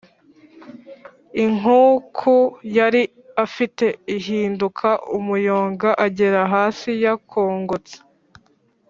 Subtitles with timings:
[1.43, 2.35] inkuku
[2.77, 3.03] yali
[3.45, 3.85] afite
[4.17, 7.95] ihinduka umuyonga agera hasi yakongotse